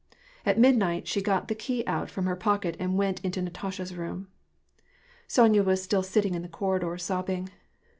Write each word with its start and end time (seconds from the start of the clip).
At 0.47 0.57
midnight, 0.57 1.07
she 1.07 1.21
got 1.21 1.47
the 1.47 1.53
key 1.53 1.83
out 1.85 2.09
from 2.09 2.25
her 2.25 2.35
pocket, 2.35 2.75
and 2.79 2.97
went 2.97 3.17
to 3.17 3.39
Natasha's 3.43 3.93
room. 3.93 4.29
Sonya 5.27 5.61
was 5.61 5.83
still 5.83 6.01
sitting 6.01 6.33
in 6.33 6.41
the 6.41 6.47
corridor 6.47 6.97
sobbing. 6.97 7.49